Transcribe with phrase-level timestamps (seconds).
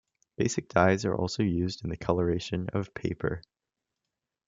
[0.35, 3.43] Basic dyes are also used in the coloration of paper.